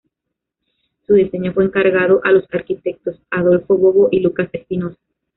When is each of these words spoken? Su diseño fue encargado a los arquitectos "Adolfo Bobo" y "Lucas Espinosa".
Su 1.05 1.13
diseño 1.13 1.53
fue 1.53 1.65
encargado 1.65 2.21
a 2.23 2.31
los 2.31 2.45
arquitectos 2.51 3.21
"Adolfo 3.29 3.77
Bobo" 3.77 4.07
y 4.09 4.21
"Lucas 4.21 4.49
Espinosa". 4.51 4.97